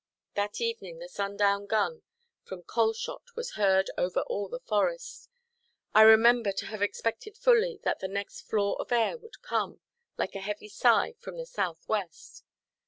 That 0.33 0.59
evening, 0.59 0.97
the 0.97 1.07
sundown 1.07 1.67
gun 1.67 2.01
from 2.43 2.63
Calshot 2.63 3.35
was 3.35 3.51
heard 3.51 3.91
over 3.99 4.21
all 4.21 4.49
the 4.49 4.59
forest. 4.59 5.29
I 5.93 6.01
remember 6.01 6.51
to 6.53 6.65
have 6.65 6.81
expected 6.81 7.37
fully 7.37 7.79
that 7.83 7.99
the 7.99 8.07
next 8.07 8.41
flaw 8.41 8.73
of 8.77 8.91
air 8.91 9.15
would 9.19 9.43
come, 9.43 9.79
like 10.17 10.33
a 10.33 10.39
heavy 10.39 10.69
sigh, 10.69 11.13
from 11.19 11.37
the 11.37 11.45
south–west. 11.45 12.43